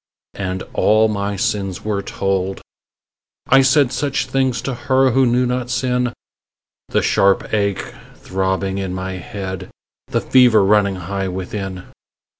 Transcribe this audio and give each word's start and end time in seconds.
And 0.39 0.63
all 0.73 1.07
my 1.09 1.35
sins 1.35 1.85
were 1.85 2.01
told; 2.01 2.59
I 3.49 3.61
said 3.61 3.91
Such 3.91 4.25
things 4.25 4.59
to 4.63 4.73
her 4.73 5.11
who 5.11 5.27
knew 5.27 5.45
not 5.45 5.69
sin 5.69 6.11
The 6.89 7.03
sharp 7.03 7.53
ache 7.53 7.93
throbbing 8.15 8.79
in 8.79 8.95
my 8.95 9.17
head, 9.17 9.69
The 10.07 10.19
fever 10.21 10.63
running 10.65 10.95
high 10.95 11.27
within. 11.27 11.83